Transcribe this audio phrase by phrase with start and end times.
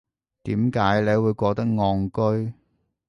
[0.45, 2.09] 點解你會覺得戇
[2.45, 2.53] 居